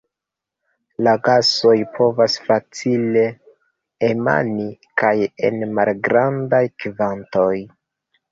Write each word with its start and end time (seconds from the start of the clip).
La 1.07 1.11
gasoj 1.27 1.73
povas 1.97 2.37
facile 2.47 3.25
emani 4.07 4.65
kaj 5.03 5.13
en 5.49 5.61
malgrandaj 5.81 6.65
kvantoj. 6.85 7.55